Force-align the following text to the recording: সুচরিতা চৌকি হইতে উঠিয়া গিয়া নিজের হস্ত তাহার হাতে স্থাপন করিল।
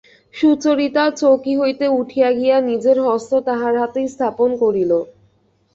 সুচরিতা 0.33 1.03
চৌকি 1.19 1.53
হইতে 1.57 1.85
উঠিয়া 1.99 2.29
গিয়া 2.31 2.57
নিজের 2.69 2.97
হস্ত 3.07 3.31
তাহার 3.47 3.73
হাতে 3.81 4.01
স্থাপন 4.13 4.49
করিল। 4.61 4.91